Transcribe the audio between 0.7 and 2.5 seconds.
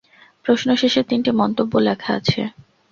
শেষে তিনটি মন্তব্য লেখা আছে।